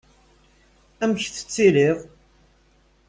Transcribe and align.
Amek 1.03 1.23
tettiliḍ? 1.35 1.99